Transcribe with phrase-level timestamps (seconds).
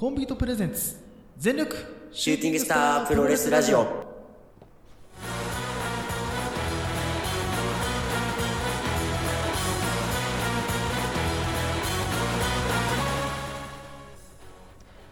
[0.00, 0.96] コンビートプレゼンツ。
[1.36, 1.76] 全力。
[2.10, 3.84] シューティングスタープロレスラジオ。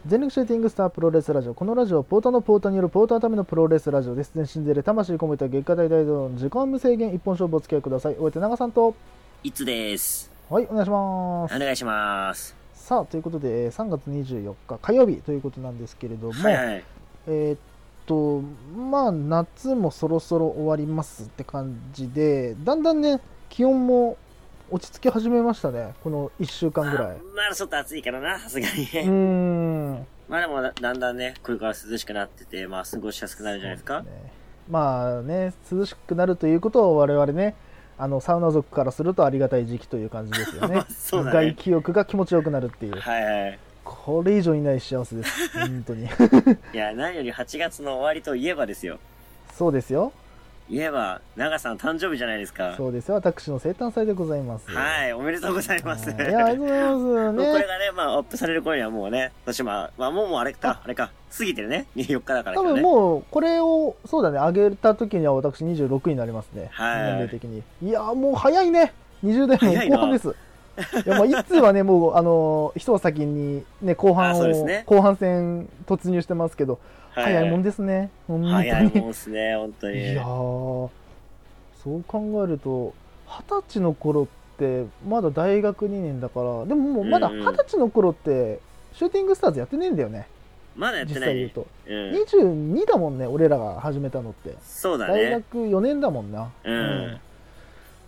[0.07, 1.53] 全力シューティングスタープロレスラジオ。
[1.53, 4.33] このラジオはポーターのポーターによるポーターのためのプロレスラジオです。
[4.35, 8.15] 全身で魂込めた月下大大道の時間無制限一本勝負お付き合いください。
[8.15, 8.95] お相手長さんと。
[9.43, 10.31] いつです。
[10.49, 11.55] はいお願いします。
[11.55, 16.85] お願いしますさあということでえー3月24日火曜日ということなんですけれども、はいはい。
[17.27, 17.59] えーっ
[18.07, 18.41] と
[18.75, 23.21] まあ夏もそろそろ終わりますって感じでだんだんね
[23.51, 24.17] 気温も
[24.71, 27.17] 落ち着き始めましたねこの1週間ぐらい。
[27.37, 30.07] まだちょっと暑いからなさすがにうん。
[30.29, 34.01] まあでもだだんだんねこれから涼しくなっててまあ過ごしやすくなるんじゃないですか？
[34.03, 34.09] ね。
[34.71, 37.55] まあね涼しくなるということを我々ね
[37.99, 40.85] あのサウナ族からするとありがたい時期という感じですよね。
[40.91, 41.49] そうだね。
[41.49, 42.99] 外気浴が気持ちよくなるっていう。
[42.99, 46.05] はいはいこれ以上いない幸せです本当に。
[46.75, 48.99] いや何より8月の終わりといえばですよ。
[49.55, 50.13] そうですよ
[50.71, 52.75] 言えば長さん誕生日じゃないですか。
[52.77, 53.15] そうですよ。
[53.15, 54.71] 私の生誕祭でございます。
[54.71, 56.11] はいおめでとうございます。
[56.11, 57.35] はいいやありがとうございます。
[57.37, 61.87] もうこれねがね、まあ、アップされる頃にはもうね、私まあ、まあ、もうもうあれか、あれか、過ぎてるね。
[61.97, 62.83] 4日だから多分ね。
[62.83, 66.69] もうこれをそうだね上げた時には私26になりますね。
[66.73, 67.03] はい。
[67.03, 67.63] 年齢的に。
[67.83, 68.93] いやもう早いね。
[69.25, 70.29] 20代の後半です。
[70.29, 74.85] いやまあいつはねもうあの一足先にね後半あを、そうですね。
[74.87, 76.79] 後半戦突入してますけど、は
[77.25, 78.11] 早いもんですね。
[78.29, 80.13] 早いもんっすね、本当に。
[80.13, 80.91] いやーそ
[81.87, 82.95] う考えると
[83.27, 84.27] 二十歳の頃っ
[84.59, 87.47] てまだ大学2年だからでももうまだうんうん。
[87.47, 88.61] 二十歳の頃って
[88.95, 90.27] シューティングスターズやってねえんだよね。
[90.77, 91.35] まだやって実ない。
[91.35, 91.35] ね。
[91.35, 92.75] 際言うと、うん。
[92.83, 94.55] 22だもんね俺らが始めたのって。
[94.63, 95.13] そうだね。
[95.15, 97.21] 大学4年だもんな、うん。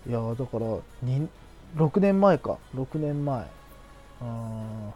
[0.09, 0.67] いやーだから
[1.03, 1.29] に
[1.77, 2.59] 6年前か。
[2.75, 3.45] 6年前。
[4.23, 4.93] あ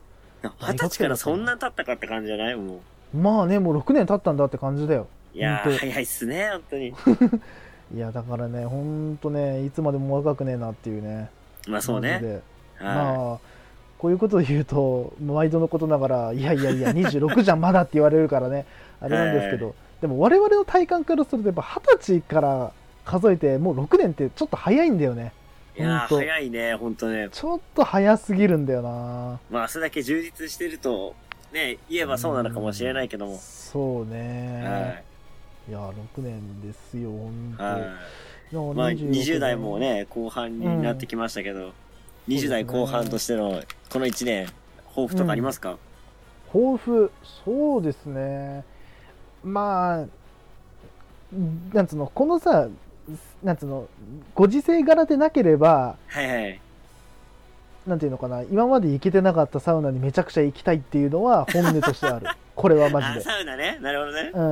[0.61, 2.55] 二十歳からそんな経ったかって感じじゃない？
[2.57, 2.79] もー
[3.15, 5.39] まあねもう6年経ったんだって感じだよう。
[5.39, 6.95] いやー、本当早いっすね、本当に。
[7.95, 11.29] いやだからねほんとねいつまでも若くねえなっていうね
[11.69, 12.41] まあそうね。
[12.81, 13.39] まあ
[13.99, 18.67] こういうことを言うと毎度のことながらいやいやいや26じゃんまだって言われるからね
[19.01, 22.73] あれなんですけど、でも我々の体感からするとやっぱ二十歳から
[23.05, 25.33] 数えてもう6年ってちょっと早いんだよね
[25.77, 25.83] い。
[25.83, 27.29] いや早いね、本当ね。
[27.31, 31.15] ちょっと早すぎるんだよなまあ、それだけ充実してると、
[31.55, 33.39] ね、言えばそうなのかもしれないけども。
[33.39, 34.79] そうね、、は
[35.69, 37.55] いや6年ですよ本い。
[37.57, 38.77] 当、はい。
[38.77, 41.73] まあ、26 20代もね、後半になってきましたけど、
[42.29, 44.49] 20代後半としての、この1年、
[44.89, 45.79] 抱負とかありますか、
[46.53, 47.11] 抱負
[47.45, 48.65] そうですね
[49.43, 50.07] まあ
[51.73, 52.69] なんつうのこのさ
[53.43, 53.89] なんつうの
[54.35, 56.61] ご時世柄でなければはいはい。
[57.87, 63.79] なんていうのかな今まで行けてなかったサウナにめちゃくちゃ行きたいっていうのは 本音としてあるこれはマあ、ジでサウナね。
[63.83, 64.31] なるほどね。
[64.33, 64.43] う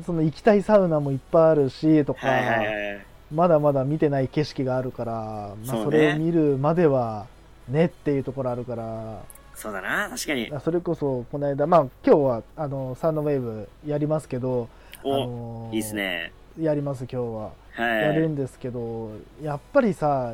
[0.00, 3.06] んその行きたいサウナもいっぱいあるしとか、はいはいはい。
[3.32, 7.26] まだまだ見てない景色があるから、まあ、それを見るまでは
[7.68, 9.20] ねっていうところあるから
[9.54, 10.50] そうだな、確かに。
[10.64, 16.32] それこそこの間まあ今日はあのサウナウェーブやりますけど、あお、のーいいっすね。
[16.60, 17.50] やります今日は、
[17.86, 18.02] はい。
[18.02, 19.10] やるんですけど
[19.42, 20.32] やっぱりさ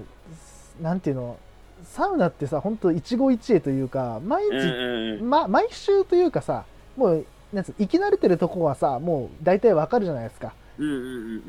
[0.80, 1.36] なんていうの
[1.84, 4.62] サウナってさ本当一期一会というか毎日、うんう
[5.16, 5.30] んうん。
[5.30, 6.64] ま、毎週というかさ
[6.96, 11.04] もうなんつう生き慣れてるとこはさもう大体わかるじゃないですか、うんうんうんう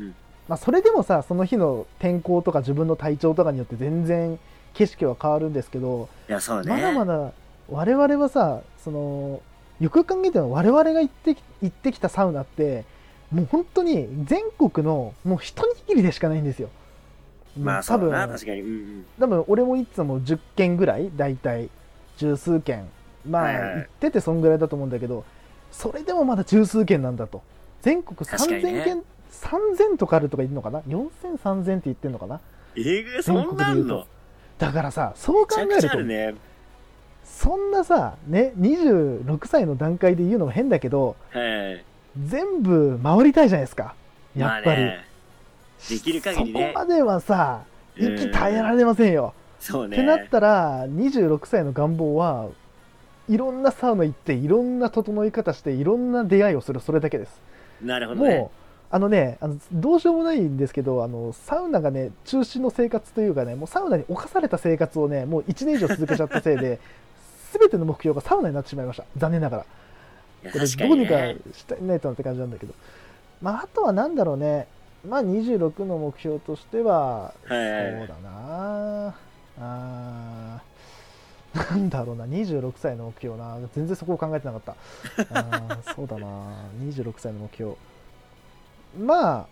[0.06, 0.16] ん。
[0.48, 4.40] まあ、それでもさその日の天候とか自分の体調とかによって全然
[4.74, 6.72] 景色は変わるんですけど、いや、そうね。
[6.72, 7.32] まだまだ
[7.70, 9.42] 我々はさその
[9.80, 12.86] よくよく考えても我々が行ってき行ってきたサウナって
[13.32, 16.70] もう本当に全国のもう一握りでしかないんですよ。
[17.60, 18.62] まあ、多分確かに。
[18.62, 19.06] うんうん。
[19.20, 21.70] 多分俺もいつも10件ぐらい大体
[22.18, 22.88] 十数件
[23.28, 23.74] まあ、はいはい。
[23.76, 25.24] 行っててそんぐらいだと思うんだけど
[25.72, 27.42] それでもまだ十数件なんだと。
[27.82, 28.70] 全国確かにね。
[28.82, 29.04] 3000件、
[29.94, 32.40] 3000とかあるとか言うのかな？4000、3000って言ってんのかな？
[32.76, 34.06] えぐい、そんなんの？
[34.58, 36.36] だからさそう考えるとね。
[37.24, 41.40] そんなさね26歳の段階で言うのも変だけどは
[41.72, 41.86] い。
[42.26, 43.94] 全部回りたいじゃないですか。
[44.36, 45.09] やっぱり、まあね
[45.88, 46.74] できる限りね。
[46.74, 47.64] そこまではさ
[47.96, 49.98] 息耐えられませんよ、そうね。
[49.98, 52.50] ってなったら26歳の願望は
[53.28, 57.42] いろんなサウナ行っていろんな整い方していろんな出会いをするそれだけです。
[57.82, 58.38] なるほどね。
[58.38, 58.60] もう
[58.92, 66.80] あのねあのどうしようもないんですけどあのサウナがね中止の生活というかねもうサウナに侵された生活をねもう1年以上続けちゃったせいで
[67.54, 69.06] 全ての目標がサウナになってしまいました。
[69.18, 69.66] 残念ながら。
[70.44, 71.14] いやこれ確かどうにか。
[71.54, 72.74] したいないとなって感じなんだけど、
[73.42, 74.68] まあ、あとはなんだろうね、
[75.08, 79.16] まあ、26の目標としては、はいはいそうだな。
[79.62, 80.62] あ
[81.72, 83.58] なんだろうな26歳の目標な。
[83.74, 84.76] 全然そこを考えてなかった。
[85.34, 86.26] あー そうだな。
[86.82, 87.76] 26歳の目標。
[89.00, 89.46] まあ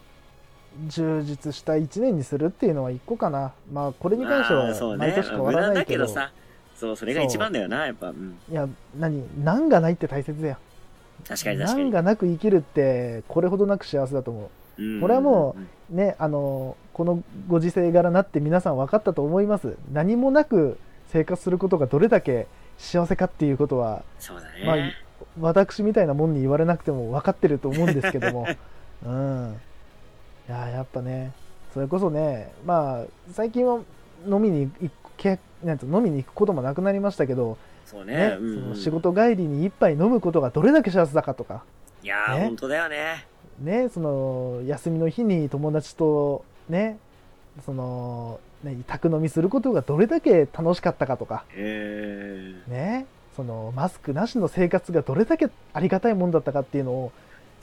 [0.87, 3.53] 充実した1年にするっていうのは1個かな。
[3.71, 5.07] まあこれに関してまあそうね。
[5.07, 6.31] は毎年変わらないけど,、だけどさ。
[6.75, 8.67] そうそれが一番だよなやっぱ、うん、いや
[8.99, 9.23] 何？
[9.43, 10.57] 難がないって大切だよ。
[11.27, 11.83] 確かに確かに。
[11.85, 14.43] 難がなく生きるってこれほどなく幸せだと思う。
[14.43, 14.47] ん
[15.01, 15.55] これはも
[15.91, 19.75] うねあのこのご時世柄なって皆さん分かったと思います。
[19.91, 20.77] 何もなく
[21.07, 22.47] 生活することがどれだけ
[22.77, 24.77] 幸せかっていうことはね、まあ
[25.39, 28.47] 私みたいなもんに言われなくても分かってると思うんですけども。
[29.05, 29.59] うん。
[30.47, 31.33] いややっぱね
[31.73, 33.79] それこそねまあ最近は
[34.25, 38.15] 飲みに行けなんて飲みに行くこともなくなりましたけど、そうね。
[38.15, 38.53] ねうん。
[38.55, 41.63] その仕事帰りに一杯飲むことがどれだけ幸せだかとか。
[42.03, 42.45] いやー、ね。
[42.45, 43.25] 本当だよね
[43.59, 46.97] ねその休みの日に友達とね
[47.65, 51.43] そのね宅飲みすることがどれだけ楽しかったかとか。
[51.53, 53.05] えー、ね
[53.35, 57.11] そのマスクなしの生活がどれだけありがたいもんだったかっていうのを。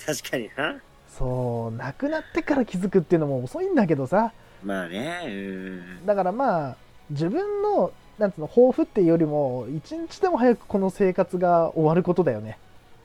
[0.05, 0.81] 確かにな。
[1.19, 4.33] そう亡くなってから気づくっていうのも遅いんだけどさ。
[4.63, 6.07] まあねうん。
[6.07, 6.77] だからまあ
[7.11, 12.59] 自分のなんつうの抱負っていうよりも一日でも早くこの生活が終わることだよね。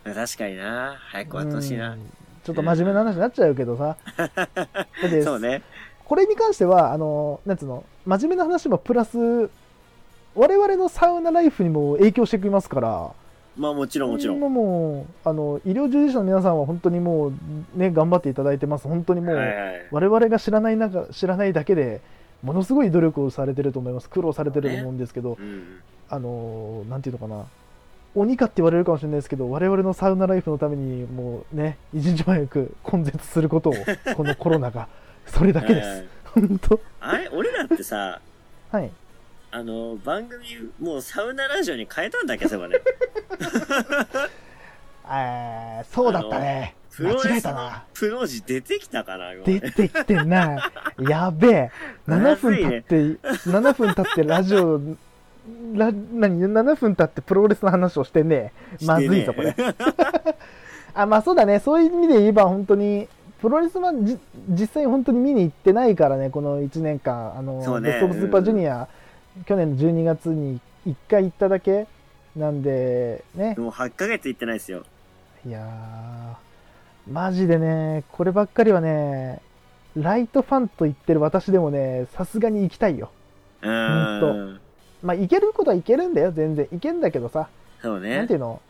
[0.04, 0.96] 確かにな。
[1.00, 1.94] 早く終わってほしいな。
[1.94, 3.98] うんちょっと真面目な話になっちゃうけどさ。
[4.18, 4.26] だ
[5.08, 5.62] ってそうね。
[6.06, 9.50] これに関してはあのなんつうの真面目な話もプラス
[10.36, 13.12] 我々のサウナライフにも影響してきますから。
[13.58, 14.40] まあもちろんもちろん。
[14.40, 17.34] もうあの医療従事者の皆さんは本当にもう
[17.76, 18.88] ね頑張っていただいてます。
[18.88, 19.88] 本当にもう、はいはい。
[19.92, 22.02] 我々が知らない中知らないだけで
[22.42, 24.10] ものすごい努力をされてると思います。
[24.10, 25.80] 苦労されてると思うんですけど、うん
[26.12, 27.46] あのなんていうのかな
[28.16, 33.74] 鬼かって言われるかもしれないですけど我々のサウナライフのためにもうね一日も早く根絶することを
[34.16, 34.88] このコロナが
[35.28, 36.06] それだけです。
[36.26, 36.80] 本当。
[37.00, 37.30] あれ？
[37.30, 38.20] 俺らってさ
[38.72, 38.92] はい。
[39.52, 40.46] あの番組
[40.80, 42.82] もうサウナラジオに変えたんだっけそういえばね。
[45.12, 46.76] えーそうだったね。
[47.00, 47.84] 間違えプロレスのたな。
[47.94, 51.04] プロ字出てきたかな出てきてない。
[51.10, 51.72] やべえ。
[52.08, 52.70] 7 まずいね。
[52.70, 54.82] 分経って、7分経ってラジオ
[55.76, 58.86] ラ何7分経ってプロレスの話をしてねえ。
[58.86, 59.56] まずいぞこれ。
[60.94, 61.60] あまあそうだね。
[61.60, 63.08] そういう意味で言えば本当に
[63.42, 64.20] プロレスはじ
[64.50, 67.38] 実際本当に見に行ってないからねこの1年間。
[67.38, 67.90] あの、ね。
[67.90, 68.88] ベスト・オブ・スーパージュニア、
[69.46, 71.88] 去年の12月に1回行っただけ。
[72.36, 73.56] なんでね。
[73.58, 74.84] もう8ヶ月行ってないですよ。
[75.46, 79.42] いやーマジでねこればっかりはね
[79.96, 83.10] ライトファンと言ってる私でもねさすがに行きたいよ。
[83.62, 84.60] うーん
[85.02, 86.68] まあ行けることは行けるんだよ全然。
[86.72, 87.50] 行けんだけどさ、
[87.82, 88.62] そうなんねていうの？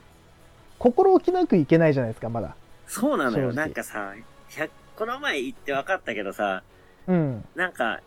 [0.78, 2.56] 心置きなく行けないじゃないですかまだ。
[2.88, 3.52] そうなのよ。
[3.54, 4.14] なんかさ
[4.50, 6.64] 100この前行って分かったけどさ
[7.08, 7.46] うん。
[7.56, 8.00] なんか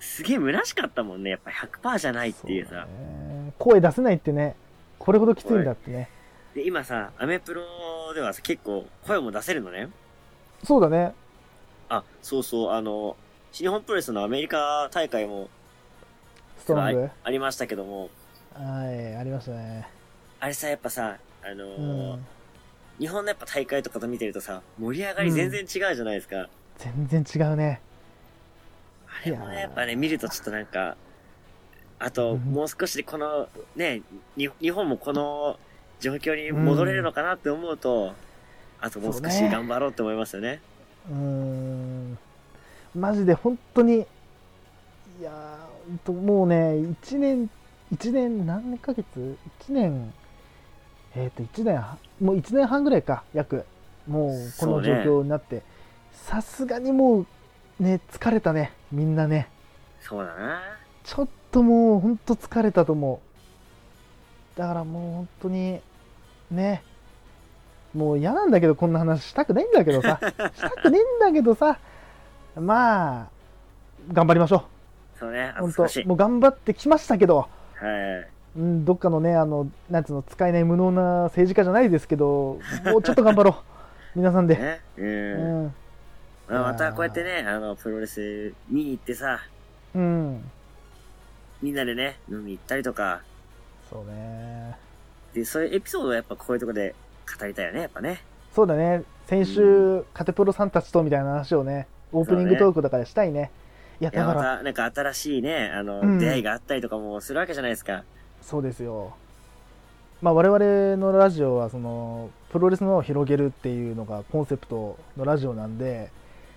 [0.00, 1.30] すげえ虚しかったもんね。
[1.30, 2.86] やっぱ100%じゃないっていうさ。
[2.86, 3.52] ね。
[3.58, 4.56] 声出せないってね。
[4.98, 6.08] これほどきついんだってね。
[6.54, 7.62] で今さアメプロ
[8.14, 9.88] ではさ結構声も出せるのね。
[10.64, 11.14] そうだね。
[11.88, 12.72] あそうそう。
[12.72, 13.16] あの
[13.52, 15.48] 新日本プロレスのアメリカ大会も
[16.62, 17.10] ストロング？
[17.24, 18.08] ありましたけども。
[18.54, 19.88] はいありましたね。
[20.38, 22.26] あれさやっぱさあのうーん。
[22.98, 26.48] 日本のやっぱ大会とかと見てるとさ盛り上がり全然違うじゃないですか、
[26.78, 27.80] 全然違うね。
[29.08, 30.96] あれもねやっぱね見るとちょっとなんか
[31.98, 32.38] あとうん。
[32.40, 34.02] もう少しでこのね
[34.36, 35.58] に日本もこの
[35.98, 38.12] 状況に戻れるのかなって思うと、
[38.80, 40.60] あともう少し頑張ろうって思いますよね。
[41.10, 42.18] うーん。
[42.94, 45.61] マジで本当にいや
[46.06, 46.56] もうね
[47.02, 47.50] 1年
[47.92, 49.36] 1年何ヶ月
[49.68, 50.12] ?1 年。
[51.14, 53.66] えっ、と1年はもう1年半ぐらいか約。
[54.08, 55.62] もうこの状況になって。
[56.12, 57.26] さすがにもう
[57.78, 59.48] ね疲れたねみんなね。
[60.00, 60.62] そうだな。
[61.04, 63.20] ちょっともう本当疲れたと思
[64.56, 64.58] う。
[64.58, 65.80] だからもう本当に
[66.50, 66.82] ね。
[67.94, 70.18] もう嫌なんだけどこんな話したくないんだけどさ。
[70.54, 71.78] したくねえんだけどさ。
[72.56, 73.26] まあ
[74.10, 74.71] 頑張りましょそ
[75.28, 77.46] うね本当もう頑張ってきましたけど、は
[78.24, 78.28] い。
[78.56, 83.54] うん、どっかのねあのなんつうの使えない無能な政治家じゃないですけどもうちょっと頑張ろう。
[84.14, 85.66] 皆さんで、ねう、うん。
[85.66, 85.74] ん
[86.48, 89.40] まあ、またこうやってねあのプロレス見に行ってさ
[89.94, 90.50] うん。
[91.62, 93.22] みんなでね飲み行ったりとか。
[93.90, 94.76] そうね。
[95.32, 96.94] でそういうエピソードをやっぱこういうとこで
[97.38, 98.22] 語りたいよねやっぱね。
[98.52, 99.02] そうだね。
[99.26, 101.86] 先週、カテプロさんたちとみたいな話をね。
[102.12, 103.50] オープニングトークとかでしたいね
[104.02, 104.42] いやだから。
[104.58, 106.18] たなんか新しいねあの、うん。
[106.18, 108.02] 出会いがあったりとかもするわけじゃないですか。
[108.42, 109.14] そうですよ。
[110.20, 116.10] まあ我々のラジオはそのプロレスの輪を広げるっていうのがコンセプトのラジオなんで。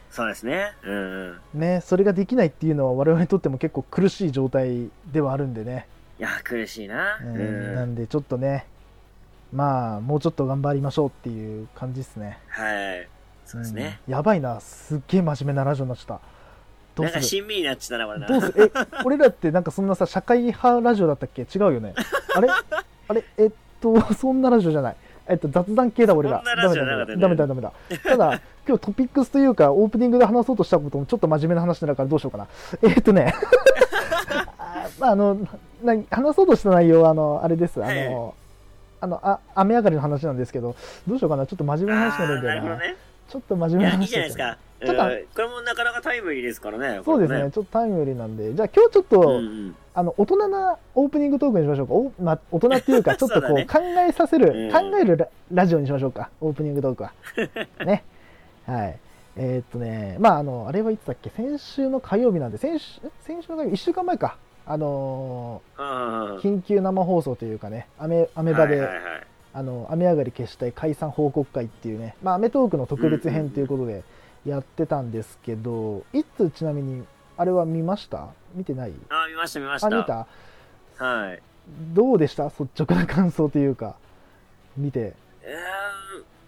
[0.10, 0.74] そうですね。
[0.84, 1.60] うんうん。
[1.60, 5.88] ねそれができないっていうのは我々にとっても結構苦しい状態ではあるんでね。
[6.18, 7.20] いや、苦しいな。
[7.22, 7.75] ううんん。
[7.75, 8.66] なんでちょっとね
[9.54, 12.40] まあもうちょっと頑張りましょうっていう感じですね。
[12.48, 13.08] はい。
[13.46, 14.00] そうですね。
[14.08, 14.14] うん。
[14.14, 14.60] やばいな。
[14.62, 16.35] すっげえ真面目なラジオになっちゃった
[16.96, 18.28] どなかうんする親身になっちゃったな、これな。
[18.28, 18.72] どうする？
[18.75, 21.42] え 俺らってなんかそんなさ社会派ラジオだったっけ？
[21.44, 21.94] 違うよね。
[22.36, 22.48] あれ？
[23.08, 23.24] あれ？
[23.38, 24.96] えっと そんなラジオじゃない。
[25.28, 26.42] えっと雑談系だ俺ら。
[26.46, 26.75] ダメ
[27.06, 27.72] だダメだダメだ。
[28.04, 32.48] ただ今日トピックスというかオープニングで話そうとしたこともちょっと真面目な話になるからどうしようかな。
[32.84, 33.34] えっとね。
[34.58, 35.38] あまああの
[35.84, 37.82] な話そうとした内容はあのあれです。
[37.84, 38.10] あはい。
[38.10, 38.34] の
[39.02, 40.75] あのあ雨上がりの話なんですけど
[41.08, 41.46] どうしようかな。
[41.46, 42.70] ちょっと真面目な話になるんだよな。
[42.70, 42.96] なね。
[43.29, 44.58] ちょっと真面いや、いい目な話じゃないですか。
[44.86, 45.25] ちょっとうん。
[45.36, 47.01] これもなかなかタイムリーですからね。
[47.03, 47.44] そうですね。
[47.46, 48.53] こちょっとタイムリーなんで。
[48.53, 49.22] じゃあ今日ちょっと。
[49.22, 49.75] うんうん。
[49.98, 51.94] あの大人なオープニングトークにしましょうか。
[51.94, 53.65] お、まあ、大人っていうか ちょっとこうそうだね。
[53.65, 54.72] 考えさせる、うん。
[54.72, 56.29] 考えるララジオにしましょうか。
[56.41, 57.13] オープニングトークは。
[57.86, 58.03] ね。
[58.65, 59.00] はい。
[59.38, 61.29] えーっとねまああのあれはいつだっけ？
[61.29, 63.10] 先週の火曜日なんで先週え？
[63.22, 64.38] 先週の火曜日1週間前か。
[64.67, 69.03] あのうんー緊急生放送というかねアメアメバで、はいはいはい
[69.58, 74.04] あの雨上がり決死隊解散報告会っていうね、まあ、アメトークの特別編ということで
[74.46, 77.06] やってたんですけど、いつちなみに
[77.38, 78.28] あれは見ました？
[78.54, 78.94] 見てない？
[79.10, 79.88] あ、見ました見ました。
[79.88, 80.28] あ見た？
[81.06, 81.42] はい。
[81.94, 82.46] どうでした？
[82.46, 83.96] 率直な感想というか
[84.76, 85.00] 見て。
[85.00, 85.14] う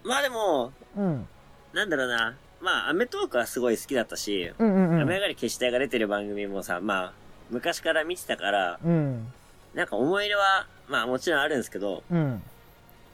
[0.04, 0.08] ーん。
[0.08, 1.26] まあでも、うん。
[1.72, 2.36] なんだろうな。
[2.60, 5.00] まあ、アメトークはすごい好きだったし、うんうんうん。
[5.02, 7.12] 雨上がり消し隊が出てる番組もさ、まあ、
[7.50, 9.32] 昔から見てたから、うん。
[9.74, 12.42] なんか思い入れは、まあもちろんあるんですけど、うん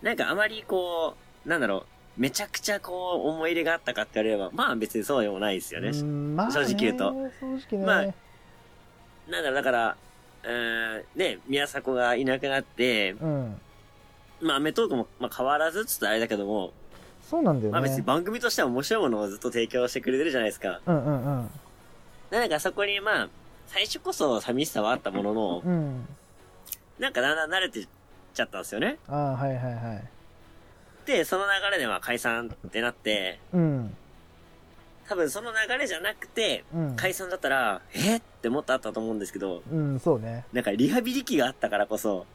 [0.02, 1.86] なんかあまりこう、なんだろ
[2.18, 5.88] う、めちゃくちゃこう、思い入れがあったかって言われれば、まあ別にそうでもないですよね。
[5.90, 7.12] うんまあね正直言うと。
[7.40, 9.96] 正直ね、まあなんだろう、だから、
[10.44, 13.60] うーん、ね、宮迫がいなくなって、うん。
[14.40, 16.72] まあアメトークも、まあ変わらずっつったらあれだけども、
[17.22, 20.80] そうなんだよね、まあ別に番組としては面白いものをずっと提供してくれてるじゃないですか。
[20.86, 21.50] うんうんうん。
[22.30, 23.28] なんかそこにまあ、
[23.66, 26.06] 最初こそ寂しさはあったものの、うん。
[26.98, 27.88] なんかだんだん慣れてっ
[28.34, 28.98] ちゃったんですよね。
[29.08, 30.04] ああはいはいはい。
[31.06, 33.96] で、その流れでまあ解散ってなって、うん。
[35.08, 36.96] 多分その流れじゃなくて、うん。
[36.96, 40.44] 解散だったら、えってもっとあったと思うんですけど、うんそうね。
[40.52, 42.26] なんかリハビリ期があったからこそ、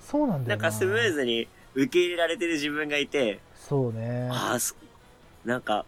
[0.00, 0.68] そうなんだよな。
[0.68, 4.28] んかスムーズに受け入れられてる自分がいて、そうね。
[4.30, 4.74] ああ、そ
[5.44, 5.86] なんか、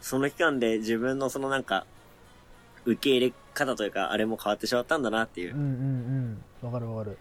[0.00, 1.84] その期間で自分のそのなんか、
[2.84, 5.54] 受け入れ方というか、あれも変わってしまったんだなっていう。
[5.54, 5.60] うん。
[5.60, 5.66] うん
[6.62, 6.66] うん。
[6.66, 7.18] わかるわかる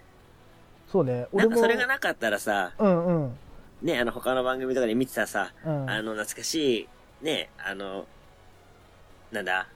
[0.93, 1.21] そうね。
[1.21, 1.49] な俺も。
[1.49, 3.37] んかそれがなかったらさ、うんうん。
[3.81, 5.89] ね、あの他の番組とかで見てたさ、うん。
[5.89, 6.87] あの懐かし
[7.21, 8.05] い、ね、あの、
[9.31, 9.67] なんだ、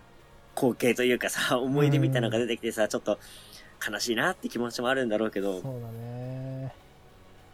[0.55, 3.17] 光景というかさ、 思い出みたいなのが出てきてさ、ちょっと
[3.89, 6.71] 悲しいなって気持ちもあるんだろうけど、そうだね。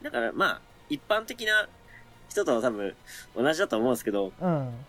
[0.01, 1.69] だからまあ、一般的な
[2.27, 2.93] 人と多分
[3.33, 4.85] 同じだと思うんですけど、うん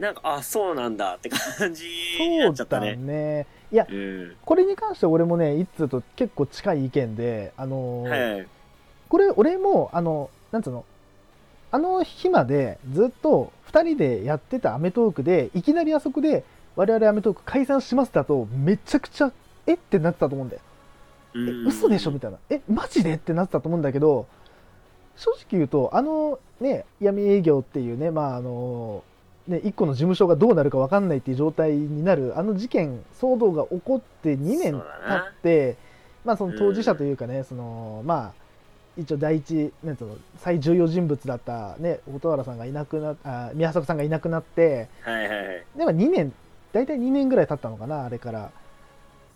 [0.00, 1.84] なんか、あ、そうなんだって感じ
[2.18, 2.96] になそうだっちゃったね。
[2.96, 4.36] ねいやうん。
[4.44, 8.46] これに関して俺もね一通と結構近い意見であのーはい。
[9.08, 10.84] これ俺もあのなんつうの
[11.70, 16.42] あの日までずっと2人でやってた『アメトーーク』でいきなりあそこで
[16.74, 19.30] 我々『アメトーーク』解散しますだとめちゃくちゃ
[19.66, 20.62] えってなってたと思うんだよ
[21.34, 22.10] えうん嘘でしょ？
[22.10, 23.14] みたいなえマジで？
[23.14, 24.26] ってなってたと思うんだけど
[25.16, 29.04] 正直言うとあのね闇営業っていうねまああの
[29.48, 35.76] ね一個の事務所がどうなるか分かんないっていう状態になるあの事件騒動が起こって2年経って
[36.24, 38.40] まあその当事者というかね、そのまあ
[38.96, 45.64] 一応第一なんつうの最重要人物だったね蛍原さんがいなくなあ宮迫さんがいなくなってはいはいはい。
[45.76, 46.32] でも2年
[46.72, 48.44] 大体2年ぐらい経ったのかなあれから。
[48.46, 48.50] っ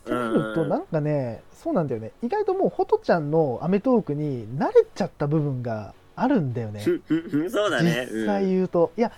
[0.05, 0.55] てなるうん。
[0.55, 2.11] となんかねそうなんだよね。
[2.23, 6.81] 意外ともうホトちゃんの『アメトーーク』に慣れちゃった部分があるんだよね。
[6.81, 8.07] そうだね。
[8.13, 9.11] 実際言うと、いや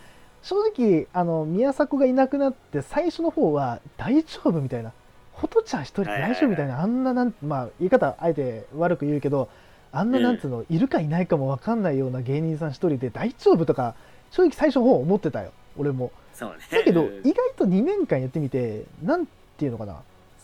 [0.47, 4.93] 正直あの宮迫がいなくなって最初の方は大丈夫みたいな。
[5.33, 6.81] ホトちゃん一人大丈夫みたいな。
[6.81, 9.49] あんななんまあ言い方あえて悪く言うけど
[9.91, 13.97] あんななんつうの、いるかいないかも分かんないような芸人さん一人で大丈夫とか
[14.31, 15.50] 正直最初の方思ってたよ。
[15.76, 16.12] 俺も。
[16.33, 16.57] そうね。
[16.71, 19.97] だけどうん意外と2年間やってみてなんていうのかな。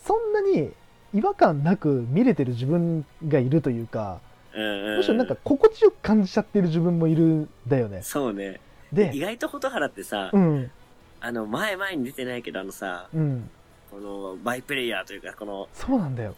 [0.03, 0.73] そんなに
[1.13, 4.19] 違和感なく見れてる自分がいるというか
[4.53, 8.01] むしろなんか心地よく感じちゃってる自分もいるんだよね。
[8.03, 8.59] そうね。
[8.93, 10.71] 意で外と蛍原ってさ、うん。
[11.19, 13.49] あの、前々に出てないけど、あのさ、うん。
[13.91, 16.35] この、バイプレイヤーというか、この、そうなんだよ。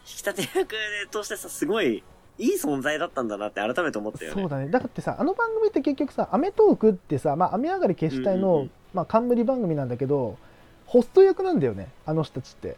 [0.00, 0.74] 引き立て役
[1.10, 2.02] としてさ、すごい、
[2.38, 4.42] いい存在だったんだなって改めて思ったよね。
[4.42, 4.68] そうだね。
[4.68, 8.70] だってさあの番組って結局さ『アメトーーク』ってさ、まあ、雨上がり決死隊の、うんうんうん。
[8.94, 10.38] まあ、冠番組なんだけど
[10.86, 12.76] ホスト役なんだよねあの人たちって。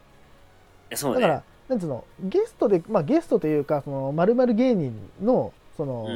[0.89, 1.21] えそうね。
[1.21, 6.07] だからなんつうのゲストでまあゲストというかその〇〇芸人のその、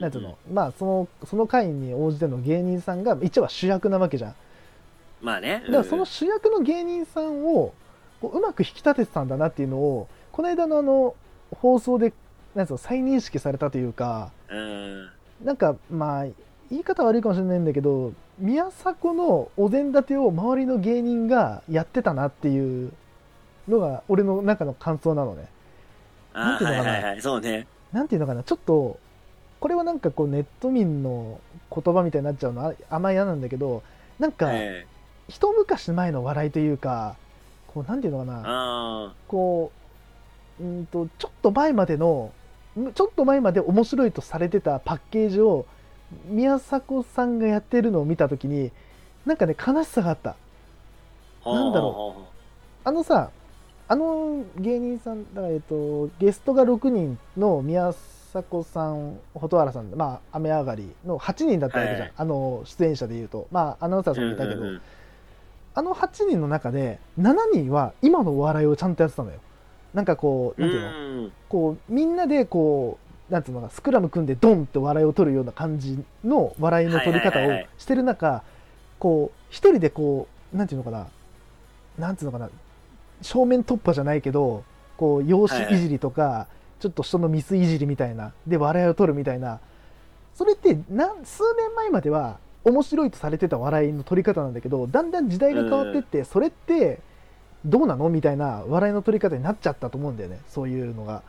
[0.00, 0.38] なんつうの？
[0.52, 4.34] まあそのその回に応じての芸人さんが一応は主役なわけじゃん
[5.20, 5.62] まあね。
[5.66, 7.74] だからその主役の芸人さんを
[8.20, 11.14] こううまく引き立ててたんだなっていうのをこの間のあの
[11.50, 12.12] 放送で
[12.54, 15.10] なんつうの再認識されたというかうん。
[15.44, 16.24] なんかまあ
[16.70, 22.92] 言い方悪いかもしれないんだけど宮迫のお膳立てを周りの芸人がやってたなっていう
[23.68, 25.48] のが俺の中の感想なのね。
[26.32, 27.22] あていうのかなはいはいはい。
[27.22, 27.66] そうね。
[27.92, 28.98] なんていうのかなちょっと
[29.60, 31.40] これはなんかこうネット民の
[31.74, 33.82] 言葉みたいになっちゃうのはああんま嫌なんだけど
[34.18, 34.86] なんかえ
[35.28, 37.16] 一昔前の笑いというか
[37.68, 39.70] こうなんていうのかえなあこ
[40.60, 42.32] ううんとちょっと前までの
[42.78, 45.66] んちょっと前まで面白いとされてたパッケージを
[46.26, 48.72] 宮迫さんがやってるのを見た時に
[49.26, 50.36] なんかね悲しさがあった。
[51.44, 51.54] あ。
[51.54, 52.26] なんだろろ
[52.84, 53.30] あのさ
[53.90, 57.92] あの芸人さんだからえっとゲストが6人の宮
[58.32, 62.12] 迫さん蛍原さんまあ雨上がりの8人だったわけじゃん、はい。
[62.16, 63.48] あの出演者でいうと。
[63.50, 64.82] まあアナウンサーさんもいたけど、うんうんうん
[65.72, 69.38] あの8人の中で7人は今のお笑いをちゃんとやってたのよ。
[69.94, 71.32] なんかこうなんていうの、うん。
[71.48, 77.68] こうみんなでこうなんていうのかなスクラム組んでドンって笑いを取るような感じの笑いの取り方をはいはいはいはい。
[77.78, 78.42] してる中
[78.98, 81.06] こう一人でこうなんていうのかな
[81.98, 82.50] なんていうのかな
[83.22, 84.64] 正面突破じゃないけど
[84.96, 86.46] こう容姿いじりとか、
[86.78, 89.60] ちょっと人のミスいじりみたいなで笑いを取るみたいな。
[90.34, 97.00] それってなん数年前までは面白いとされてた笑いの取り方なんだけどだんだん時代が変わってって、それって
[97.64, 100.38] どうなのみたいな笑いの取り方になっちゃったと思うんだよね。
[100.48, 101.22] そういうのが。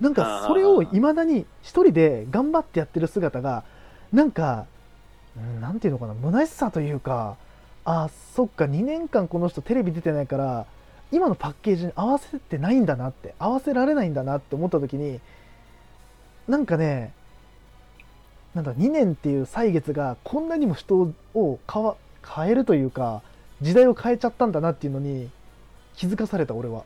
[0.00, 3.62] なんかそれをいまだに一人で頑張ってやってる姿が
[4.12, 4.66] なんか
[5.36, 7.36] うんなんていうのかな虚しさというか
[7.84, 10.66] あそっか2年間この人テレビ出てないから
[11.14, 15.20] 今のパッケージに合わせてないんだなって合わせられないんだなって思った時に
[16.48, 17.12] なんかね
[18.54, 23.22] なんだ2年っていう歳月がこんなにも人を変わ変えるというか
[23.60, 25.30] 時代を変えちゃったんだなっていうのに
[25.96, 26.84] 気づかされた俺は。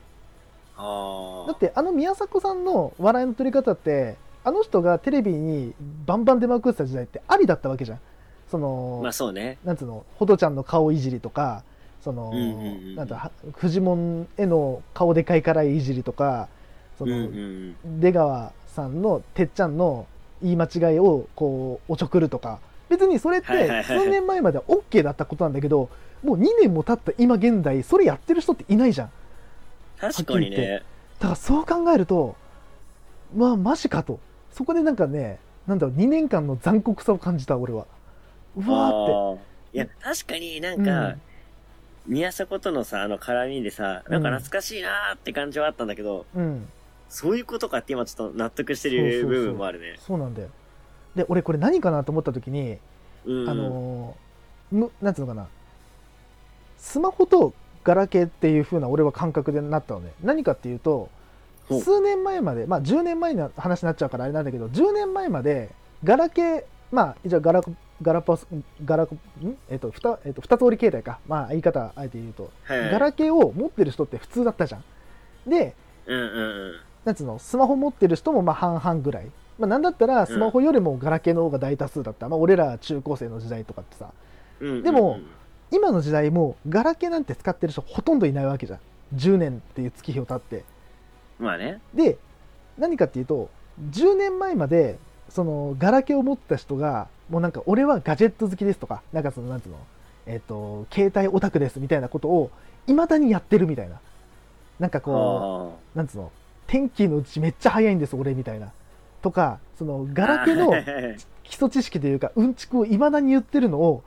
[0.77, 5.73] あだってあの宮迫さんの笑いの取り方ってあの人がテレビに
[6.05, 7.99] バンバン出まくってた時代ってありだったわけじゃん。
[8.49, 9.57] その、まあそうね。
[9.63, 11.63] なんつうのホトちゃんの顔いじりとか
[12.03, 16.47] その、うんうんうんなんだはフジモンへの顔でかいからいいじりとか
[16.97, 17.31] そうんの、う
[17.89, 17.99] ん。
[18.01, 20.05] 出川さんのてっちゃんの
[20.41, 22.59] 言い間違いをこうおちょくるとか。
[22.89, 25.89] 別にそれって数年前までは OK だったことなんだけど
[26.23, 29.11] もう2年も経った今現代それやってる人っていないじゃん。
[29.99, 30.81] 確かにね。
[31.19, 32.35] だからそう考えると
[33.35, 34.19] まあマジかと。
[34.51, 37.85] そこでなんかねなんだろう2年間の残酷さを感じた俺は。
[38.57, 39.77] うわーって。
[39.77, 41.21] いや、確かになんうかん、
[42.09, 46.67] 宮迫とのさ、あの絡みでさ、なんかうん懐かしいなーって感じはあったんだけど、うん。
[47.07, 49.95] そういうことかって今ちょっと納得してる部分もあるね。
[49.99, 50.49] そうなんだよ。
[51.15, 52.77] で俺これ何かなと思った時に
[53.25, 53.49] うん。
[53.49, 55.47] あのーむなんつうのかな。
[56.77, 60.11] スマホとガラケーっていう風な俺は感覚でなったのね。
[60.23, 61.09] 何かっていうと
[61.69, 65.69] 数年前までまあ10年前の話になっちゃうからあれなんだけど10年前まで
[66.03, 67.61] ガラケーまあじゃあガラ
[68.01, 68.47] ガラパス
[68.85, 69.09] ガラん？
[69.69, 71.19] えっと二えっと二通り携帯か。
[71.27, 72.51] まあ言い方あえて言うと。
[72.67, 74.83] ガラケーを持ってる人って普通だったじゃん。
[75.49, 76.29] でうんうんう
[76.71, 76.73] ん。
[77.05, 77.39] なんつうの？
[77.39, 79.25] スマホ持ってる人もまあ半々ぐらい、
[79.57, 84.11] まあ、なんだったらスマホよりもガラケーの方が大多数だった、まあ、俺ら中高生の時代とかってさ。
[84.59, 85.19] でも、
[85.71, 88.79] 今の時代もガラケーなんて使ってる人ほとんどいないわけじゃん。
[89.15, 90.65] 10年っていう月日を経って。
[91.39, 91.81] まあね。
[91.93, 92.17] で
[92.77, 93.49] 何かっていうと
[93.89, 99.77] 10年前までそのガラケーを持った人がもうなんか俺はガジェット好きですとかなんかそのなんつうの
[100.25, 102.51] えっ、と携帯オタクですみたいなことを
[102.87, 103.99] いまだにやってるみたいな。
[104.79, 106.31] なんかこうなんつうの
[106.67, 108.71] 天気のうちめっちゃ早いんです俺みたいな。
[109.21, 110.71] とかそのガラケーの
[111.43, 114.03] 基礎知識というかうんちくをいまだに言ってるのを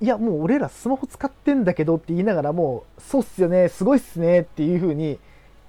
[0.00, 5.18] いやもう俺らスマホ使ってんだけどって言いながらもうそうっすよねすごいっすねっていう風に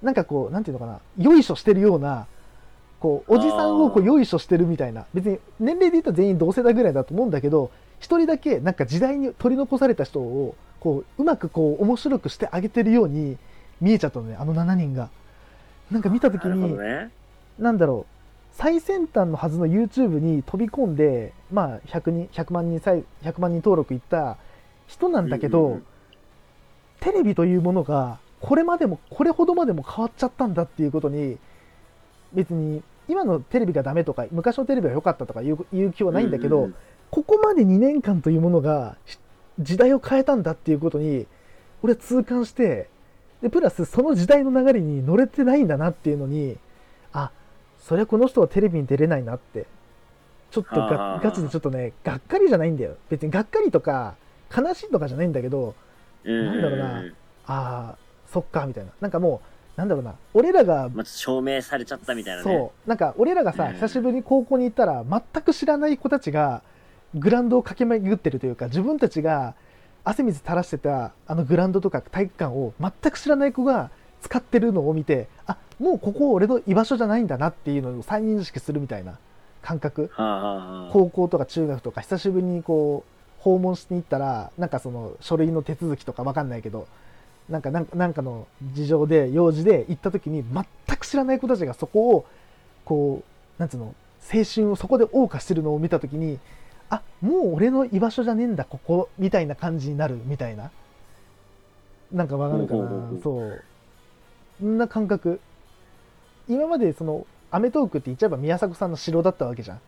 [0.02, 2.26] なんかこうなんていうのかなよいしょしてるような
[3.00, 13.36] こうおじさんをこうよいしょしてるみたいな別に年齢で言ったら全員同世代ぐらいだと思うんだけど一人だけなんか時代に取り残された人をこううまくこう面白くしてあげてるように
[13.80, 15.10] 見えちゃったのねあの7人が。
[15.90, 16.76] なんか見た時に。
[17.58, 18.14] なんだろう
[18.52, 24.36] 最先端のはずの YouTube に飛び込んで、まあ、100, 人100万人再100万人登録いった
[24.86, 25.84] 人なんだけど、うんうんうん
[27.00, 31.38] テレビというものがこれまでもこれほどまでも変わっちゃったんだっていうことに
[32.32, 36.76] 別に今のテレビがダメとか昔のテレビが良かったとかいう気はないんだけど、うんうんうん。
[37.10, 39.18] ここまで2年間というものがし
[39.58, 41.26] 時代を変えたんだっていうことに
[41.82, 42.88] 俺は痛感して
[43.42, 46.56] でプラスその時代の流れに乗れてないんだなっていうのに
[47.12, 47.30] あ
[47.78, 49.66] そりゃこの人はテレビに出れないなって。
[50.50, 52.96] ちょっとがガチでちょっとねがっかりじゃないんだよ。
[53.10, 54.16] 別にがっかりとか
[54.50, 55.74] 悲しいとかじゃないんだけど
[56.24, 56.98] うんなんだろうな。
[57.00, 57.02] あ
[57.46, 58.92] あそっかみたいな。
[59.00, 59.42] なんかも
[59.78, 60.16] なんだろうな。
[60.34, 62.52] 俺らがまあ、証明されちゃったみたいなね。
[62.52, 62.88] そう。
[62.88, 63.74] なんか俺らがさ、うん。
[63.74, 66.62] 久しぶりに高校に行ったら全く知らない子たちが
[67.14, 69.54] グラウンドを駆け巡ってるというか自分たちが
[70.02, 79.16] 汗水垂らしてたあのグラウンドとか体育館を全く知らない子が使ってるのを見てあもうここ俺の居場所じゃないんだなっていうのを再認識するみたいな
[79.62, 80.10] 感覚。
[80.12, 86.88] はあ、はあはあ、高校とか中学とか久しぶりにこう訪問しに行ったらなんかその書類の手続きとかわかんないけど
[87.48, 92.26] なんかなんかなんかの事情で用事で行った時に全く知らない子たちがそこを
[92.84, 93.22] こ
[93.58, 93.94] うなんつうの
[94.32, 96.38] 青春をそこで謳歌してるのを見た時に
[96.90, 100.70] あもう俺の居場所じゃねえんだここみたいな感じになるみたいな。
[102.12, 103.10] なんかわかるかな。
[103.22, 103.64] そう。
[104.60, 105.40] そんな感覚。
[106.48, 109.80] 今までその『アメトーーク』って言っちゃえば宮迫さんの城だったわけじゃん。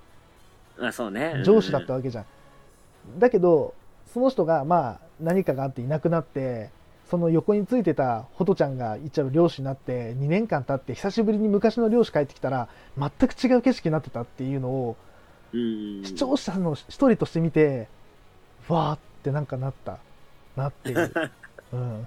[0.79, 1.43] まあそうね。
[1.45, 2.27] 上司だったわけじゃん。
[3.19, 3.75] だけど
[4.13, 6.71] その人がまあ何かがあっていなくなって
[7.11, 14.97] その横についてたホトちゃんが言っちゃう漁師になって2年間経って久しぶりに昔の漁師帰ってきたら全く違う景色になってたっていうのを
[15.53, 16.05] うん。
[16.05, 17.89] 視聴者の一人として見て
[18.69, 19.99] わーってなんかなった
[20.55, 21.13] なっていう。
[21.73, 22.07] うん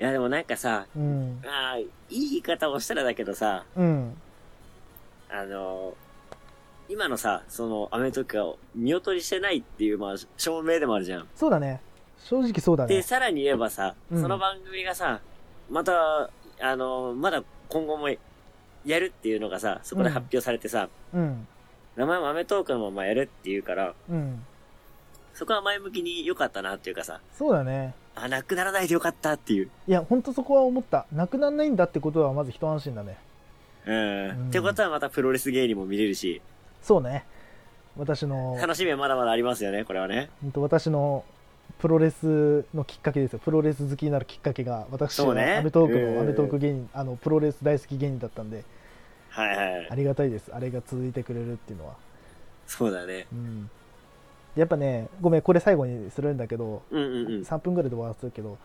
[0.00, 4.16] いやでもなんかさ、うんああ、いい言い方をしたらだけどさ、うん
[5.28, 5.94] あの、
[6.88, 11.28] 今のさ、その、アメトークを見劣りしてないっていう、まあ、証明でもあるじゃん。
[11.34, 11.80] そうだね
[12.24, 14.22] 正直そうだで、ねさらに言えばさ、うん。
[14.22, 15.20] その番組がさ、
[15.70, 18.18] また、あの、まだ今後もや
[19.00, 21.46] るっていうのがさ、そこで発表されてさ、うん。
[21.96, 24.42] 名前もアメトークのままやるっていうから、うん。
[25.34, 27.94] そこは前向きに良かったなっていうかさ、そうだね。
[28.14, 29.70] あ、なくならないでよかったっていう。
[29.86, 31.06] いやほんとそこは思った。
[31.12, 33.18] なくならないんだってことはまず一安心だね。
[33.86, 33.94] うん。
[33.94, 34.48] うん。
[34.48, 36.42] ってことはまたプロレス芸人も見れるし、
[36.82, 37.24] そうね。
[37.96, 40.30] 私の楽しみはまだまだありますよね、これはね。
[40.42, 41.24] 本当私の
[41.78, 43.38] プロレスのきっかけですよ。
[43.38, 45.58] プロレス好きになるきっかけが私はそうね。
[45.58, 48.64] アメトークうんのアメトーク芸人あのプロレス大好き芸人だったんで。
[49.30, 49.88] はいはい。
[49.90, 49.94] あ。
[49.94, 50.50] りがたいです。
[50.52, 51.94] あれが続いてくれるっていうのは、
[52.66, 53.26] そうだね。
[53.32, 53.70] うん、
[54.56, 57.42] やっぱねごめんこれ最後にするんだけどうんうんうん。
[57.42, 58.58] 3分ぐらいで終わらせるけど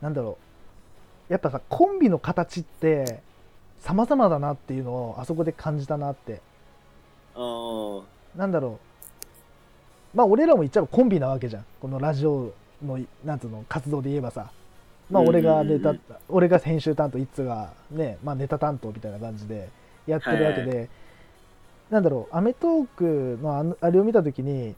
[0.00, 0.36] なんだろ
[1.30, 1.32] う。
[1.32, 3.22] やっぱさコンビの形って
[3.80, 6.40] 様々だなっていうのをあそこで感じたなって。
[8.36, 8.87] なんだろう
[10.14, 11.64] まあ俺らも言っちゃえばコンビなわけじゃん。
[11.80, 12.52] このラジオ
[12.84, 14.50] のなんつうの活動で言えばさ。
[15.10, 16.02] まあ俺がネタ、うんうん。
[16.28, 19.68] 俺が編集担当いつがね、まあ、ネタ担当みたいな感じで
[20.06, 20.88] やってるわけで、はい
[21.90, 24.74] なんだろう『アメトーーク』のあれを見た時に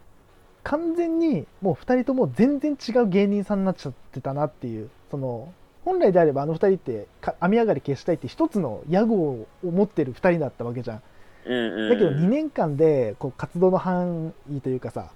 [0.62, 4.90] 完全にもう2人とも全然違う芸人さんになっちゃってたなっていう。
[5.10, 5.52] その
[5.84, 11.02] 本来であればあの2人ってか雨上がり消したいって一つの屋号を持ってる2人だったわけじゃん。
[11.46, 11.88] うんうん。
[11.88, 15.10] だけど2年間でこう活動の範囲というかさ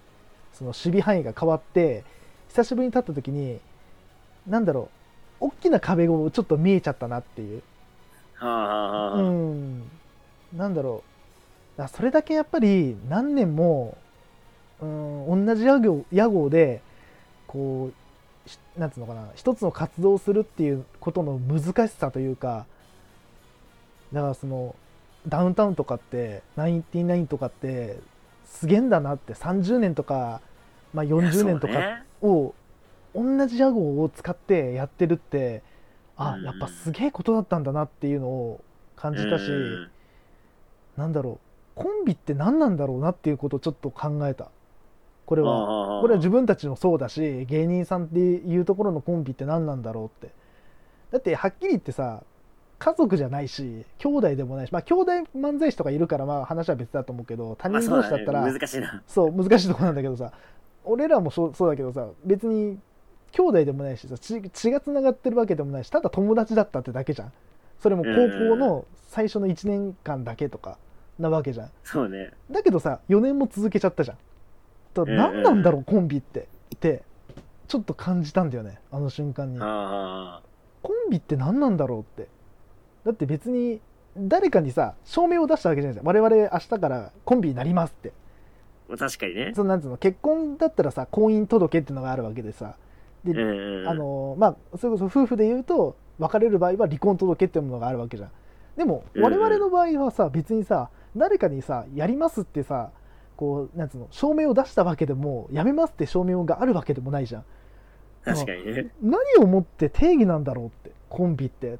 [0.54, 2.04] その守備範囲が変わって
[2.48, 3.58] 久しぶりに立った時に
[4.46, 4.88] なんだろ
[5.40, 7.62] う大きな壁をちょっと見えちゃったなっていう、
[8.34, 9.20] はあはあはあ。
[9.20, 9.32] うはあ。
[9.32, 9.82] ん、
[10.52, 11.02] なんだろ
[11.78, 11.88] う。
[11.88, 13.98] それだけやっぱり何年も、
[14.80, 16.82] うん、同じ屋号屋号で
[17.48, 17.90] こ
[18.46, 22.66] うしなんつうのかな一つの活動をするっていうことの難しさというか
[24.12, 24.76] だからその
[25.26, 27.98] ダウンタウンとかってナインティナインとかって
[28.54, 30.40] すげえんだなって30年とか、
[30.92, 32.42] まあ、40年とかいやそうね。
[32.42, 32.54] を
[33.14, 35.62] 同じ屋号を使ってやってるって
[36.16, 36.44] あうん。
[36.44, 38.64] やっぱすげえことだったんだなっていうのを
[38.96, 39.90] 感じたし、うん。
[40.96, 41.40] なんだろ
[41.76, 44.50] うコンビって何なんだろうなっていうことをちょっと考えた。
[45.26, 45.96] これは。
[45.96, 50.32] はこれは自分たちもそうだし芸人さんっていうところのコンビって何なんだろうって。
[51.10, 52.22] だってはっきり言ってさ
[52.84, 58.52] 家族じゃないし兄弟でもないしまあ兄弟漫才師とかいるからまあ話は別だと思うけど他人同士だったら、ね。
[58.52, 59.02] 難しいな。
[59.06, 60.32] そう難しいところなんだけどさ
[60.84, 62.78] 俺らもそうそうだけどさ別に
[63.32, 67.32] 兄弟でもないしさ血血がつながってるわけでもないしただ友達だったってだけじゃん。
[67.80, 68.10] それも高
[68.50, 70.76] 校の最初の1年間だけとか
[71.18, 71.70] なわけじゃん。
[71.84, 72.32] そうね。
[72.50, 74.18] だけどさ4年も続けちゃったじゃん。
[74.92, 77.02] だから何なんだろうコンビってって
[77.66, 79.58] ちょっと感じたんだよねあの瞬間に。
[79.58, 82.28] コンビって何なんだろうって
[83.04, 83.80] だって別に
[84.16, 88.12] 誰かにさ証明を出したわけじゃないですか我々明日からコンビになりますって。
[88.88, 89.52] まあ確かにね。
[89.54, 92.76] そのなんつうの結婚だったらさ婚姻届っていうのがあるわけでさ。
[93.24, 93.32] で。
[93.88, 98.30] あ、のまあそれこそ夫婦で言うと別れる場合は離婚届っていうものがあるわけじゃん。
[98.76, 102.90] でもうん我々の場合はさ別にさ誰かにさやりますってさ
[103.36, 107.44] こうなんつうの証明を出したわけでもやめますって証明があるわけでもないじゃん。
[108.24, 108.90] 確かにね。
[109.02, 111.78] 何をもって定義なんだろうってコンビって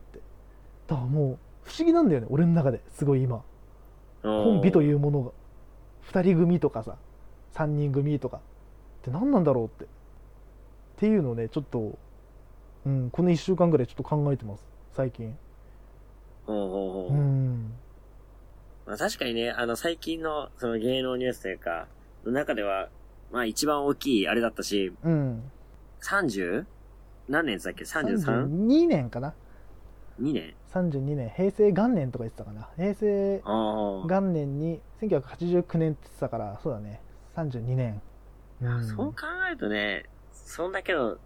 [0.87, 3.43] だからもう不思議なんだよね俺の中ですごい今
[4.23, 5.31] コンビといううものが
[6.13, 6.97] 2人組とかさ
[7.55, 8.41] 3人組とかっ
[9.03, 9.87] て何なんだろうってっ
[10.97, 11.99] ていうのをねちょっと、
[12.87, 15.37] うん、この1週間ぐらいちょっと考えてます最近
[16.47, 17.13] ほうほうほう。
[17.13, 17.73] うん。
[18.87, 21.87] まあ確かにね、あの最近のその芸能ニュースというか、
[22.25, 22.89] の中では、
[23.33, 25.43] まあ一番大きいあれだったし、うん。
[26.03, 26.67] 30?
[27.29, 29.33] 何年だっけ ?33?2 32年かな
[30.19, 32.69] 年？32年平成元年とか言ってたかな。
[32.77, 33.43] 平成。
[33.45, 37.01] 元年に1989年って言ってたからそうだね。
[37.37, 38.01] 32年。
[38.61, 38.87] うん。
[38.87, 41.19] そう考えるとね、そんだけの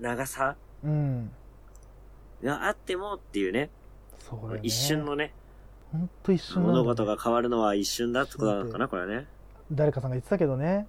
[0.00, 0.56] 長さ？
[0.84, 1.30] うん。
[2.42, 3.70] があってもっていうね、ね。
[4.62, 5.32] 一瞬のね、
[5.92, 9.26] ほんと一瞬なんだ物事が変わるのは一瞬だってことなのかな、これはね。
[9.72, 10.86] 誰かさんが言ってたけどね。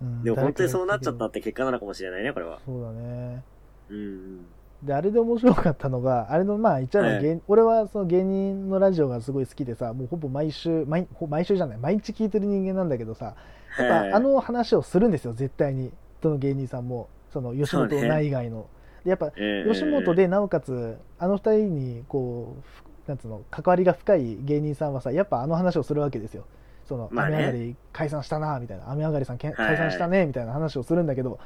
[0.00, 0.20] うん。
[0.20, 0.24] ん。
[0.24, 2.60] でも本当にそうなっちゃったって結果なのかもしれないね、これは。
[2.64, 3.42] そうだね。
[3.90, 4.46] うん。
[4.82, 13.36] であれで面白かったのがあれのまあ言っちゃえば芸、俺はその芸人のラジオがすごい好きでさもうほぼ毎週毎ほ毎週じゃない毎日聞いてる人間なんだけどさ
[13.78, 15.92] やっはいぱあの話をするんですよ絶対に。
[16.20, 18.68] どの芸人さんもその吉本内以外の、
[19.02, 26.44] でやっぱえー吉本でなおかつあの二人にこうふなんつうの関わりが深い芸人さんはさやっぱあの話をするわけですよ。
[26.84, 28.90] その、雨上がり解散したなみたいな。
[28.90, 31.38] 雨上がりさん解散したねみたいな話をするんだけど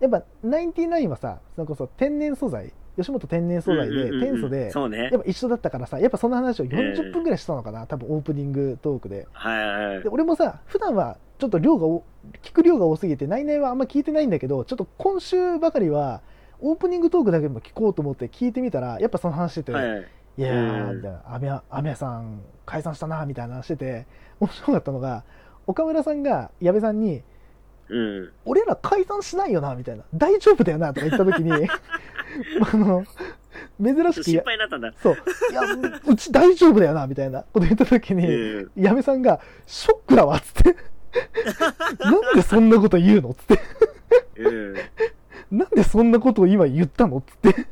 [0.00, 5.22] やっぱナインティナインはさそれこそ天然素材吉本天然素材で天素でやっ。
[5.22, 9.26] ぱ一緒だったからさやっぱその話を40分ぐらいしたのかな、多分オープニングトークで
[10.02, 10.08] で。
[10.08, 12.04] 俺もさ普段はちょっと量がお
[12.42, 16.20] 聞く量が多すぎて内々はあんま聞いてないんだけどちょっと今週ばかりは
[16.60, 24.06] オープニングトークだけでも聞こうと思って聞いてみたらやっぱその話してて、はいやーうんみたいな雨や雨屋さん解散したなみたいな話してて
[24.40, 25.24] 面白かったのが
[25.66, 27.22] 岡村さんが矢部さんに
[27.88, 28.32] うん。
[28.46, 31.50] 「俺ら解散しないよな」みたいな「大丈夫だよな」とか言った時に
[32.72, 33.04] あの
[33.82, 34.92] 珍しく心や配になったんだ。
[35.02, 35.14] そう
[35.50, 35.62] いや
[36.06, 38.70] うち大丈夫だよなみたいなこと言った時に、うん。
[38.76, 40.76] 矢部さんが「ショックだわ」っつって
[42.00, 43.60] 「なんでそんなこと言うの?」っつって
[44.40, 44.74] うん。
[45.58, 47.66] 「なんでそんなことを今言ったの?」っつって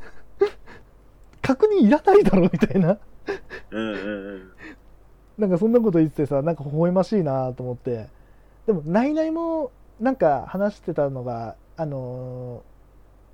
[1.43, 2.99] 確認いらないだろみたいな
[3.71, 4.53] うんうんうん。
[5.39, 8.09] なんかそんなこと言っててさなんか微笑ましいなと思って
[8.67, 12.70] でもナイナイもなんか話してたのがあのー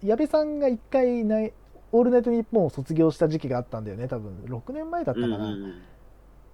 [0.03, 1.53] 矢部さんが一回ない
[1.93, 4.09] 「オールナイトニッポン」を卒業した時期があったんだよね。
[4.09, 5.83] 多分6年前だったかな、うん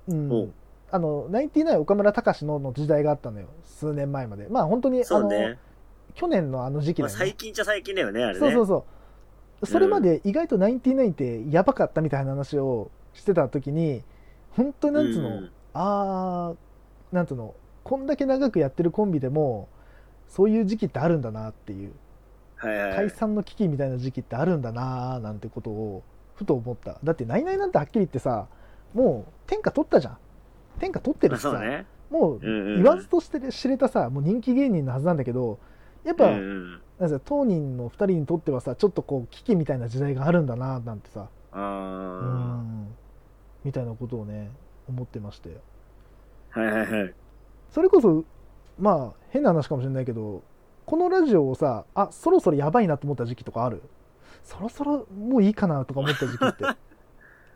[0.08, 0.52] うん
[0.90, 3.46] あのナインティナイン岡村隆史のの時代があったのよ。
[3.64, 4.46] 数年前まで。
[4.48, 5.30] まあ本当にあの。
[6.14, 8.40] 去年のあの時期まあだよね最近っちゃ最近だよね、あれね。
[8.40, 8.84] そうそうそ
[9.62, 9.66] う。
[9.66, 14.02] それまで意外とナインティナインってやばかったみたいな話をしてた時に
[14.50, 15.50] 本当になんつうの、うん。
[15.72, 19.68] あーなんつうのこんだけ長くやってるコンビでも
[20.28, 21.92] そういう時期ってあるんだなっていう。
[22.62, 26.02] 解散の危機みたいな時期ってあるんだなーなんてことを
[26.34, 28.46] ふと思っただってナイナイなんてはっきり言ってさ
[28.94, 30.18] もう天下取ったじゃん
[30.78, 31.86] 天下取ってまるしさ、ね。
[32.10, 35.58] もう言わずとして知れたさもう人気芸人のはずなんだけど
[36.04, 36.80] やっぱ、うんうん。
[36.98, 42.88] なん当人の2人にとってはさちょっとこう危機みたいな時代があるんだななんてさうあん
[43.64, 44.50] みたいなことをね
[44.88, 45.56] 思ってまして
[46.54, 46.60] あ。
[46.60, 47.14] はいはいはい。
[47.70, 48.24] それこそ
[48.78, 50.42] まあ変な話かもしれないけど
[50.92, 53.80] このラジオをさあそろそろやばいなと思った時期とかある？
[54.44, 56.66] そろそろもういいかなとか思った時期って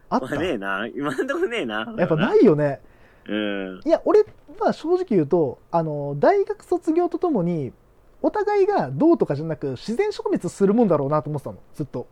[0.09, 0.87] あったまあねえな。
[0.87, 1.95] 今んとこねえな。
[1.99, 2.81] やっぱないよね
[3.29, 3.81] うん。
[3.85, 4.25] いや俺
[4.59, 7.75] は正直言うとあの大学卒業とともに
[8.23, 12.07] お互いがどうとかじゃなく自然消滅するもんだろうなと思ってたのずっと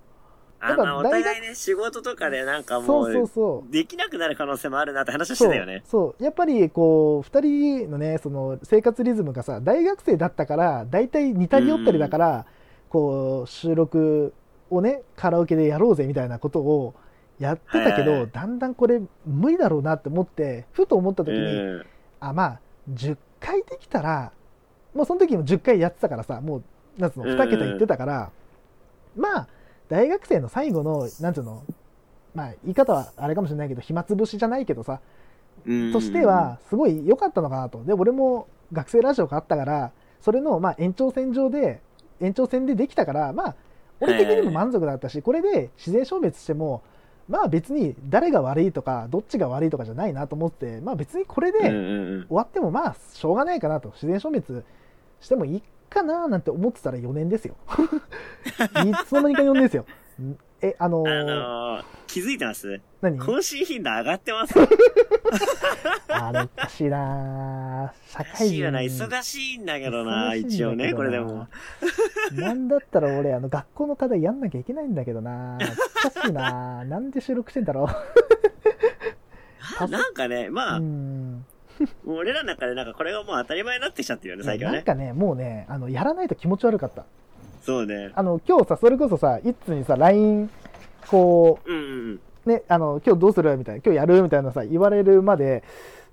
[0.65, 3.73] あやっぱの、お互いね、仕事とかでなんかもそうそうう、そう。
[3.73, 5.83] できなくなる可能性もあるなって話をしてたよね。
[5.85, 7.41] そうやっぱりこう2
[7.85, 12.47] 人のねその生活リズムがさ大学生だったから大体似たり寄ったりだから、
[12.89, 14.33] こう収録
[14.71, 16.95] をねカラオケでやろうぜみたいなことを
[17.39, 21.87] やってたけど、はいはいだんだんこれ無理だろうなって思ってふと思った時に、うん。
[22.21, 22.61] あまあ
[22.93, 24.33] 10回できたら
[24.95, 26.63] もうその時も10回やってたからさもう
[26.99, 28.31] なんつうの2桁いってたから、
[29.17, 29.49] まあ
[29.89, 31.63] 大学生の最後のなんつうの？
[32.35, 35.01] まあ言い方はあれかもしれないけど暇つぶしじゃないけどさ。
[35.67, 35.93] うん。
[35.93, 37.85] としては、すごい良かったのかなと。
[37.85, 41.81] で俺も学生ラジオがあったからそれのまあ延長線上で
[42.21, 43.55] 延長線でできたからまあ
[44.01, 46.83] 俺的にも満足だったしこれで自然消滅しても
[47.29, 53.91] まあ別に誰が悪いとかどっちが悪いとかじゃないなと思ってまあ別にこれで終わってもまあしょうがないかなと。
[53.91, 54.65] 自然消滅
[55.21, 57.57] してもいいかななんて思ってたら4年ですよ。
[58.85, 59.87] いつの間にか4年ですよ。
[60.21, 62.81] んえあのーあのー、気づいてます？
[63.03, 63.19] 何？
[63.19, 64.55] 更新頻度上がってます？
[66.09, 68.65] あれおかしいな社忙会人。
[69.07, 71.49] 忙しいんだけどな、一応ね、これでも。
[72.33, 77.87] なんだったら俺あの学校の課題やんなきゃいけないんだけどなおかしいななんで収録してんだろ
[79.81, 81.47] な なんかね、まうあ、うん
[82.05, 84.79] も う俺らの中でなんかこれがもう当たり前になってきちゃってるよね、最近はね。
[84.79, 87.05] なんかねもうねあのやらないと気持ち悪かった
[87.63, 88.11] そうね。
[88.15, 90.51] あの今日さそれこそさいつにさ LINE
[91.09, 91.81] こううんう
[92.15, 93.57] んね、あの、今日どうする？
[93.57, 94.23] みたいな、今日やる？
[94.23, 95.63] みたいなさ、言われるまで、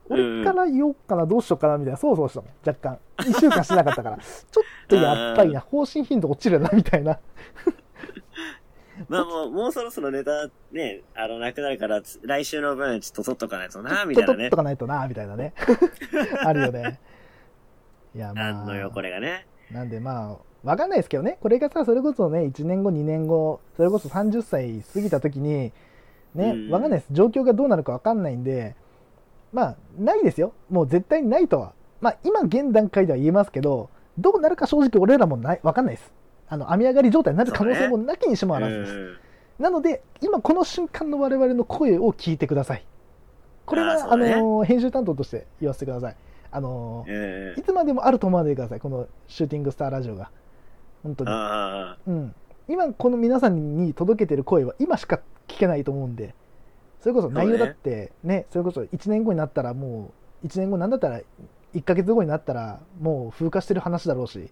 [0.10, 3.00] うん俺から言おうかな、どうしようかな、みたいな、そうそうしたもん、若干。
[3.18, 7.20] 1週間しなかったから、 ちょっとやっぱりな、方針頻度落ちるな、みたいな。
[9.10, 14.56] まあもう、もうそろそろネタね、あの、なくなるから、つ来週の分ちょっと取っとかないとな、みたいなね取っと。
[14.58, 15.54] かないとな、みたいなね。
[16.44, 17.00] あるよね。
[18.16, 18.54] いや、まあ。
[18.54, 19.48] なんのよ、これがね。
[19.72, 25.72] なんでまあ、わかんないですけどね、これがさ、それこそね、1年後、2年後、それこそ30歳過ぎた時に、
[26.36, 27.14] ねうん、わかんないです。
[27.14, 28.76] 状況がどうなるかわかんないんで、
[29.54, 30.54] まあ、ないですよ。
[30.70, 31.74] もう絶対にないとは。
[32.00, 36.14] まあ、今現段階では言えますけど、どうなるか正直俺らもない、わかんないです。
[36.52, 38.92] あの、雨上がり状態になる可能性もなきにしもあらずです。
[38.92, 39.18] うん
[39.60, 42.86] なので、今この瞬間の我々の声を聞いてください。
[43.68, 46.16] これは、あねの、編集担当として言わせてください。
[46.50, 50.32] あの、うんいつまでもあると思わないでください、このシューティングスターラジオが。
[51.04, 51.30] 本当に。
[51.32, 52.36] あうん。
[52.68, 56.34] 今、この皆さんに届けてる声は今しか聞けないと思うんで、
[57.00, 60.12] それこそ内容だってね、それこそ1年後になったらも
[60.44, 61.22] う、1年後なんだったら、
[61.76, 64.50] 1ヶ月後になったら、もう風化してる話だろうし、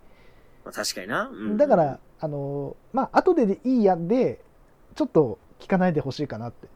[0.65, 1.29] あ、確かにな。
[1.29, 4.41] うんだから、、あの、まあ、後ででいいやで、
[4.95, 6.67] ちょっと聞かないでほしいかなって。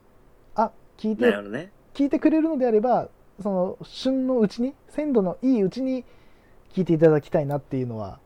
[0.55, 1.71] あ、聞いてね。
[1.93, 3.09] 聞いてくれるのであれば、
[3.41, 6.05] その、旬のうちに、鮮度のいいうちに
[6.73, 8.19] 聞いていただきたいなっていうのは、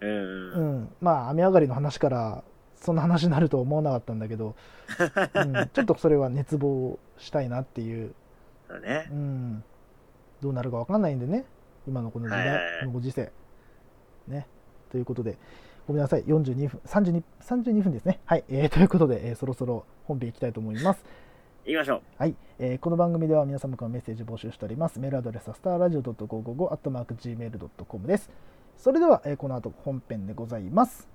[0.00, 0.10] うん。
[0.10, 2.42] うん、まあ雨上がりの話から
[2.80, 4.54] そんな話になるとは思わなかったんだけど、
[5.34, 8.14] うん、 ちょっとそれは熱望したいなっていう、
[8.68, 9.14] そうねう。
[9.14, 9.64] ん、
[10.40, 11.44] どうなるか分かんないんでね
[11.86, 13.30] 今のこの時代、のご時世
[14.26, 14.46] ね
[14.90, 15.38] ということで
[15.86, 21.04] ごめんなさい42分32 32分ですねはい、えーということで、えーそろそろ本編いきたいと思います
[21.66, 22.02] 行きましょう。
[22.18, 24.98] はい、えーこの番組では皆様からメッセージ募集しております。
[24.98, 28.30] メールアドレスはスターラジオ .555-gmail.com です。
[28.76, 31.08] それでは、えーこの後本編でございます。